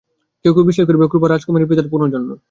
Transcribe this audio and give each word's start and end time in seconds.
কেউ 0.45 0.51
কেউ 0.53 0.65
বিশ্বাস 0.65 0.85
করে 0.87 1.09
ক্রুবা, 1.11 1.27
রাজকুমারীর 1.27 1.69
পিতার 1.69 1.91
পুনর্জন্ম। 1.91 2.29